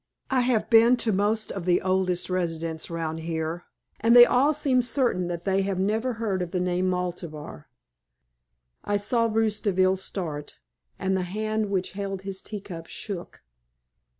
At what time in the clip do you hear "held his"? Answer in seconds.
11.91-12.41